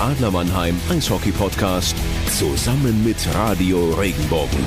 der 0.00 0.06
Adler 0.06 0.30
Mannheim 0.30 0.80
Eishockey 0.88 1.30
Podcast 1.30 1.96
zusammen 2.38 3.04
mit 3.04 3.16
Radio 3.34 3.90
Regenbogen. 3.92 4.64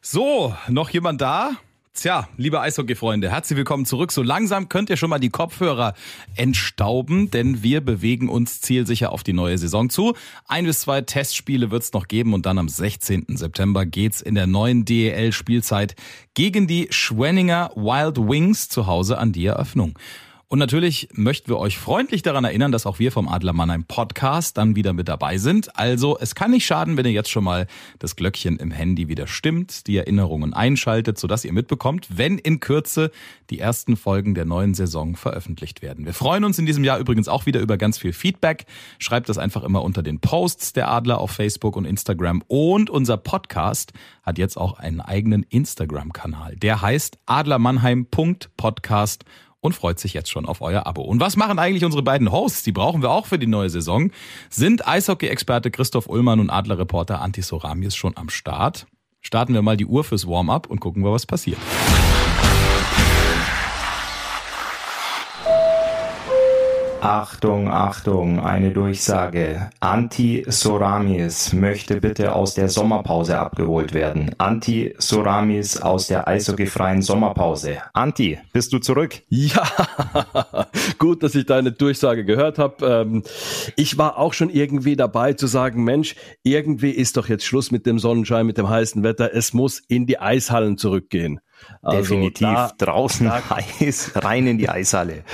So, 0.00 0.54
noch 0.68 0.90
jemand 0.90 1.20
da? 1.20 1.50
Tja, 1.96 2.28
liebe 2.36 2.60
Eishockey-Freunde, 2.60 3.30
herzlich 3.30 3.56
willkommen 3.56 3.86
zurück. 3.86 4.12
So 4.12 4.22
langsam 4.22 4.68
könnt 4.68 4.90
ihr 4.90 4.98
schon 4.98 5.08
mal 5.08 5.18
die 5.18 5.30
Kopfhörer 5.30 5.94
entstauben, 6.34 7.30
denn 7.30 7.62
wir 7.62 7.80
bewegen 7.80 8.28
uns 8.28 8.60
zielsicher 8.60 9.12
auf 9.12 9.22
die 9.22 9.32
neue 9.32 9.56
Saison 9.56 9.88
zu. 9.88 10.14
Ein 10.46 10.66
bis 10.66 10.80
zwei 10.82 11.00
Testspiele 11.00 11.70
wird 11.70 11.84
es 11.84 11.94
noch 11.94 12.06
geben 12.06 12.34
und 12.34 12.44
dann 12.44 12.58
am 12.58 12.68
16. 12.68 13.24
September 13.28 13.86
geht's 13.86 14.20
in 14.20 14.34
der 14.34 14.46
neuen 14.46 14.84
DEL-Spielzeit 14.84 15.96
gegen 16.34 16.66
die 16.66 16.88
Schwenninger 16.90 17.70
Wild 17.76 18.18
Wings 18.18 18.68
zu 18.68 18.86
Hause 18.86 19.16
an 19.16 19.32
die 19.32 19.46
Eröffnung. 19.46 19.98
Und 20.48 20.60
natürlich 20.60 21.08
möchten 21.12 21.48
wir 21.48 21.58
euch 21.58 21.76
freundlich 21.76 22.22
daran 22.22 22.44
erinnern, 22.44 22.70
dass 22.70 22.86
auch 22.86 23.00
wir 23.00 23.10
vom 23.10 23.26
Adler 23.26 23.52
Mannheim 23.52 23.82
Podcast 23.82 24.56
dann 24.56 24.76
wieder 24.76 24.92
mit 24.92 25.08
dabei 25.08 25.38
sind. 25.38 25.76
Also 25.76 26.16
es 26.20 26.36
kann 26.36 26.52
nicht 26.52 26.64
schaden, 26.64 26.96
wenn 26.96 27.04
ihr 27.04 27.10
jetzt 27.10 27.30
schon 27.30 27.42
mal 27.42 27.66
das 27.98 28.14
Glöckchen 28.14 28.56
im 28.58 28.70
Handy 28.70 29.08
wieder 29.08 29.26
stimmt, 29.26 29.88
die 29.88 29.96
Erinnerungen 29.96 30.54
einschaltet, 30.54 31.18
sodass 31.18 31.44
ihr 31.44 31.52
mitbekommt, 31.52 32.06
wenn 32.16 32.38
in 32.38 32.60
Kürze 32.60 33.10
die 33.50 33.58
ersten 33.58 33.96
Folgen 33.96 34.36
der 34.36 34.44
neuen 34.44 34.74
Saison 34.74 35.16
veröffentlicht 35.16 35.82
werden. 35.82 36.04
Wir 36.06 36.14
freuen 36.14 36.44
uns 36.44 36.60
in 36.60 36.66
diesem 36.66 36.84
Jahr 36.84 37.00
übrigens 37.00 37.26
auch 37.26 37.46
wieder 37.46 37.58
über 37.58 37.76
ganz 37.76 37.98
viel 37.98 38.12
Feedback. 38.12 38.66
Schreibt 39.00 39.28
das 39.28 39.38
einfach 39.38 39.64
immer 39.64 39.82
unter 39.82 40.04
den 40.04 40.20
Posts 40.20 40.74
der 40.74 40.88
Adler 40.88 41.18
auf 41.18 41.32
Facebook 41.32 41.74
und 41.74 41.86
Instagram. 41.86 42.44
Und 42.46 42.88
unser 42.88 43.16
Podcast 43.16 43.92
hat 44.22 44.38
jetzt 44.38 44.56
auch 44.56 44.78
einen 44.78 45.00
eigenen 45.00 45.42
Instagram-Kanal. 45.42 46.54
Der 46.54 46.82
heißt 46.82 47.18
adlermannheim.podcast 47.26 49.24
und 49.66 49.74
freut 49.74 49.98
sich 49.98 50.14
jetzt 50.14 50.30
schon 50.30 50.46
auf 50.46 50.62
euer 50.62 50.86
Abo. 50.86 51.02
Und 51.02 51.20
was 51.20 51.36
machen 51.36 51.58
eigentlich 51.58 51.84
unsere 51.84 52.02
beiden 52.02 52.32
Hosts? 52.32 52.62
Die 52.62 52.72
brauchen 52.72 53.02
wir 53.02 53.10
auch 53.10 53.26
für 53.26 53.38
die 53.38 53.46
neue 53.46 53.68
Saison. 53.68 54.10
Sind 54.48 54.86
Eishockey-Experte 54.86 55.70
Christoph 55.70 56.08
Ullmann 56.08 56.40
und 56.40 56.50
Adlerreporter 56.50 57.20
Antti 57.20 57.42
Soramies 57.42 57.94
schon 57.94 58.16
am 58.16 58.30
Start? 58.30 58.86
Starten 59.20 59.54
wir 59.54 59.62
mal 59.62 59.76
die 59.76 59.86
Uhr 59.86 60.04
fürs 60.04 60.26
Warm-up 60.26 60.68
und 60.68 60.80
gucken 60.80 61.04
wir, 61.04 61.12
was 61.12 61.26
passiert. 61.26 61.58
Achtung, 67.06 67.68
Achtung, 67.68 68.40
eine 68.40 68.72
Durchsage. 68.72 69.70
Anti 69.78 70.44
Soramis 70.48 71.52
möchte 71.52 72.00
bitte 72.00 72.34
aus 72.34 72.54
der 72.54 72.68
Sommerpause 72.68 73.38
abgeholt 73.38 73.94
werden. 73.94 74.34
Anti 74.38 74.92
Soramis 74.98 75.80
aus 75.80 76.08
der 76.08 76.26
eishockeyfreien 76.26 77.02
Sommerpause. 77.02 77.76
Anti, 77.92 78.40
bist 78.52 78.72
du 78.72 78.80
zurück? 78.80 79.22
Ja, 79.28 79.62
gut, 80.98 81.22
dass 81.22 81.36
ich 81.36 81.46
deine 81.46 81.70
Durchsage 81.70 82.24
gehört 82.24 82.58
habe. 82.58 82.84
Ähm, 82.84 83.22
ich 83.76 83.96
war 83.96 84.18
auch 84.18 84.32
schon 84.32 84.50
irgendwie 84.50 84.96
dabei 84.96 85.32
zu 85.34 85.46
sagen, 85.46 85.84
Mensch, 85.84 86.16
irgendwie 86.42 86.90
ist 86.90 87.16
doch 87.16 87.28
jetzt 87.28 87.44
Schluss 87.44 87.70
mit 87.70 87.86
dem 87.86 88.00
Sonnenschein, 88.00 88.46
mit 88.46 88.58
dem 88.58 88.68
heißen 88.68 89.04
Wetter. 89.04 89.32
Es 89.32 89.52
muss 89.52 89.78
in 89.86 90.06
die 90.06 90.18
Eishallen 90.18 90.76
zurückgehen. 90.76 91.38
Also 91.82 92.14
Definitiv. 92.14 92.46
Da, 92.46 92.72
Draußen 92.78 93.26
da, 93.26 93.42
Eis, 93.80 94.12
rein 94.14 94.46
in 94.46 94.58
die 94.58 94.68
Eishalle. 94.68 95.24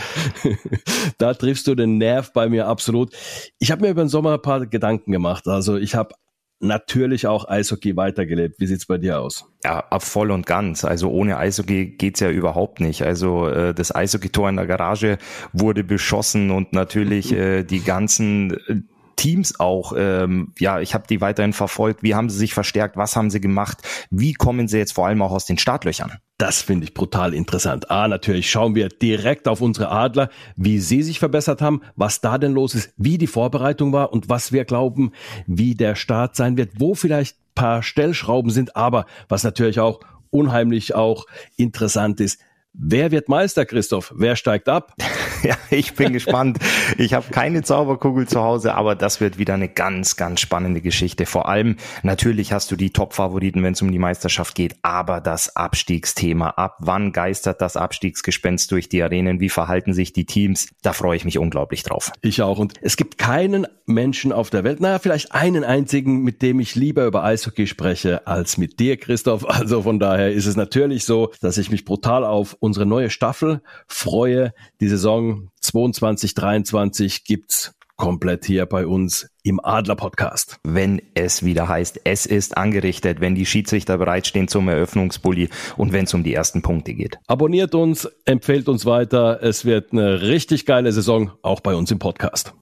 da 1.19 1.34
triffst 1.34 1.67
du 1.67 1.75
den 1.75 1.98
Nerv 1.98 2.33
bei 2.33 2.48
mir 2.48 2.67
absolut. 2.67 3.14
Ich 3.59 3.70
habe 3.70 3.83
mir 3.83 3.91
über 3.91 4.05
den 4.05 4.09
Sommer 4.09 4.34
ein 4.34 4.42
paar 4.42 4.67
Gedanken 4.67 5.12
gemacht. 5.12 5.47
Also 5.48 5.77
ich 5.77 5.95
habe 5.95 6.14
natürlich 6.62 7.27
auch 7.27 7.48
Eishockey 7.48 7.97
weitergelebt. 7.97 8.61
Wie 8.61 8.67
sieht's 8.67 8.87
bei 8.87 8.97
dir 8.97 9.20
aus? 9.20 9.45
Ja, 9.64 9.84
voll 9.98 10.31
und 10.31 10.47
ganz. 10.47 10.84
Also 10.84 11.11
ohne 11.11 11.37
Eishockey 11.37 11.97
geht's 11.97 12.20
ja 12.20 12.31
überhaupt 12.31 12.81
nicht. 12.81 13.03
Also 13.03 13.48
äh, 13.48 13.75
das 13.75 13.95
Eishockey-Tor 13.95 14.48
in 14.48 14.57
der 14.57 14.67
Garage 14.67 15.19
wurde 15.53 15.84
beschossen 15.84 16.51
und 16.51 16.73
natürlich 16.73 17.33
äh, 17.36 17.64
die 17.64 17.81
ganzen 17.81 18.53
äh, 18.69 18.83
Teams 19.17 19.59
auch, 19.61 19.92
ähm, 19.97 20.53
ja, 20.59 20.81
ich 20.81 20.95
habe 20.95 21.07
die 21.09 21.20
weiterhin 21.20 21.53
verfolgt. 21.53 22.03
Wie 22.03 22.14
haben 22.14 22.31
sie 22.31 22.39
sich 22.39 22.55
verstärkt? 22.55 22.97
Was 22.97 23.17
haben 23.17 23.31
sie 23.31 23.41
gemacht? 23.41 23.79
Wie 24.11 24.33
kommen 24.33 24.69
sie 24.69 24.79
jetzt 24.79 24.95
vor 24.95 25.07
allem 25.07 25.23
auch 25.23 25.33
aus 25.33 25.47
den 25.47 25.59
Startlöchern? 25.59 26.19
Das 26.39 26.63
finde 26.63 26.85
ich 26.85 26.95
brutal 26.95 27.35
interessant. 27.35 27.91
Ah, 27.91 28.09
natürlich 28.09 28.51
schauen 28.51 28.75
wir 28.75 28.89
direkt 28.89 29.47
auf 29.47 29.61
unsere 29.61 29.91
Adler, 29.91 30.29
wie 30.57 30.81
sie 30.81 31.03
sich 31.03 31.19
verbessert 31.20 31.63
haben, 31.63 31.83
was 31.95 32.20
da 32.20 32.39
denn 32.39 32.53
los 32.53 32.75
ist, 32.75 32.92
wie 32.97 33.19
die 33.19 33.27
Vorbereitung 33.29 33.92
war 33.92 34.13
und 34.13 34.29
was 34.29 34.51
wir 34.51 34.64
glauben, 34.64 35.13
wie 35.47 35.75
der 35.75 35.95
Start 35.95 36.35
sein 36.35 36.57
wird, 36.57 36.81
wo 36.81 36.95
vielleicht 36.95 37.36
paar 37.55 37.83
Stellschrauben 37.83 38.51
sind, 38.51 38.77
aber 38.77 39.07
was 39.29 39.45
natürlich 39.45 39.79
auch 39.79 40.01
unheimlich 40.31 40.95
auch 40.95 41.27
interessant 41.57 42.20
ist, 42.20 42.41
Wer 42.75 43.11
wird 43.11 43.29
Meister, 43.29 43.67
Christoph? 43.67 44.15
Wer 44.17 44.35
steigt 44.35 44.67
ab? 44.67 44.95
ja, 45.43 45.57
ich 45.69 45.95
bin 45.95 46.15
gespannt. 46.15 46.59
Ich 46.97 47.13
habe 47.13 47.27
keine 47.31 47.63
Zauberkugel 47.63 48.27
zu 48.27 48.41
Hause, 48.41 48.75
aber 48.75 48.95
das 48.95 49.21
wird 49.21 49.37
wieder 49.37 49.53
eine 49.53 49.69
ganz, 49.69 50.17
ganz 50.17 50.41
spannende 50.41 50.81
Geschichte. 50.81 51.27
Vor 51.27 51.51
allem, 51.51 51.77
natürlich 52.03 52.51
hast 52.55 52.71
du 52.71 52.77
die 52.77 52.89
Top-Favoriten, 52.89 53.63
wenn 53.63 53.75
es 53.75 53.83
um 53.83 53.93
die 53.93 53.99
Meisterschaft 53.99 54.55
geht, 54.55 54.77
aber 54.81 55.21
das 55.21 55.55
Abstiegsthema. 55.55 56.49
Ab 56.49 56.79
wann 56.79 57.13
geistert 57.13 57.61
das 57.61 57.77
Abstiegsgespenst 57.77 58.71
durch 58.73 58.89
die 58.89 59.03
Arenen? 59.03 59.39
Wie 59.39 59.51
verhalten 59.51 59.93
sich 59.93 60.15
die 60.15 60.25
Teams? 60.25 60.69
Da 60.81 60.95
freue 60.95 61.17
ich 61.17 61.27
mich 61.27 61.37
unglaublich 61.37 61.83
drauf. 61.83 62.11
Ich 62.23 62.41
auch. 62.41 62.59
Und 62.59 62.73
es 62.81 62.97
gibt 62.97 63.19
keinen 63.19 63.67
Menschen 63.85 64.33
auf 64.33 64.49
der 64.49 64.65
Welt, 64.65 64.81
naja, 64.81 64.99
vielleicht 64.99 65.33
einen 65.33 65.65
einzigen, 65.65 66.23
mit 66.23 66.41
dem 66.41 66.59
ich 66.59 66.75
lieber 66.75 67.05
über 67.05 67.23
Eishockey 67.23 67.67
spreche, 67.67 68.27
als 68.27 68.57
mit 68.57 68.81
dir, 68.81 68.97
Christoph. 68.97 69.47
Also 69.47 69.83
von 69.83 69.99
daher 69.99 70.33
ist 70.33 70.47
es 70.47 70.57
natürlich 70.57 71.05
so, 71.05 71.33
dass 71.43 71.59
ich 71.59 71.71
mich 71.71 71.85
brutal 71.85 72.25
auf 72.25 72.57
unsere 72.62 72.86
neue 72.86 73.11
Staffel 73.11 73.61
freue. 73.89 74.55
Die 74.80 74.89
Saison 74.89 75.50
22, 75.61 76.34
23 76.34 77.24
gibt's 77.24 77.74
komplett 77.96 78.45
hier 78.45 78.67
bei 78.67 78.86
uns 78.86 79.28
im 79.42 79.61
Adler 79.62 79.96
Podcast. 79.96 80.58
Wenn 80.64 81.02
es 81.14 81.45
wieder 81.45 81.68
heißt, 81.68 82.00
es 82.05 82.27
ist 82.27 82.56
angerichtet, 82.56 83.20
wenn 83.20 83.34
die 83.34 83.46
Schiedsrichter 83.46 83.98
bereitstehen 83.98 84.48
zum 84.48 84.68
Eröffnungsbully 84.68 85.50
und 85.77 85.92
wenn 85.92 86.05
es 86.05 86.14
um 86.14 86.23
die 86.23 86.34
ersten 86.34 86.62
Punkte 86.62 86.95
geht. 86.95 87.18
Abonniert 87.27 87.74
uns, 87.74 88.08
empfehlt 88.24 88.68
uns 88.68 88.86
weiter. 88.86 89.42
Es 89.42 89.64
wird 89.64 89.92
eine 89.92 90.23
richtig 90.23 90.64
geile 90.64 90.92
Saison, 90.92 91.33
auch 91.42 91.61
bei 91.61 91.74
uns 91.74 91.90
im 91.90 91.98
Podcast. 91.98 92.55